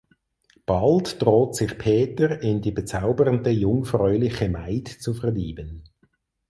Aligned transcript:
Bald 0.65 1.21
droht 1.21 1.55
sich 1.55 1.77
Peter 1.77 2.41
in 2.41 2.59
die 2.59 2.71
bezaubernde 2.71 3.51
jungfräuliche 3.51 4.49
Maid 4.49 4.87
zu 4.87 5.13
verlieben. 5.13 5.83